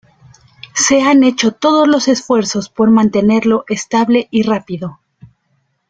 [0.73, 4.99] Se han hecho todos los esfuerzos por mantenerlo estable y rápido.